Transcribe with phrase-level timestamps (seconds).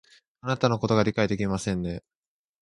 [0.41, 2.03] あなたのことを理解ができませんね